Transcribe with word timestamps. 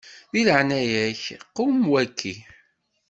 Di 0.31 0.41
leɛnaya-k 0.47 1.23
qwem 1.55 1.79
waki. 1.91 2.33